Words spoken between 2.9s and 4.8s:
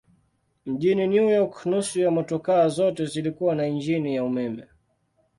zilikuwa na injini ya umeme.